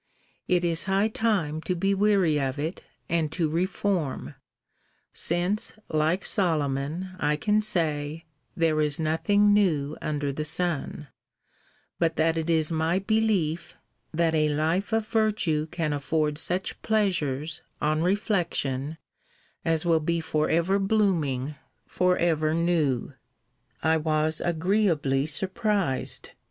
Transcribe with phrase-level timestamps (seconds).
[0.47, 4.33] It is high time to be weary of it, and to reform;
[5.13, 8.25] since, like Solomon, I can say,
[8.57, 11.09] There is nothing new under the sun:
[11.99, 13.75] but that it is my belief,
[14.11, 18.97] that a life of virtue can afford such pleasures, on reflection,
[19.63, 21.53] as will be for ever blooming,
[21.85, 23.13] for ever new!
[23.83, 26.31] I was agreeably surprised.